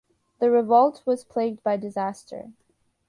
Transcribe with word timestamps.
The 0.39 0.49
revolt 0.49 1.03
was 1.05 1.23
plagued 1.23 1.61
by 1.61 1.77
disaster. 1.77 2.53